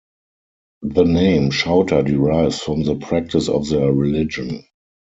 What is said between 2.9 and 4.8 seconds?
practice of their religion.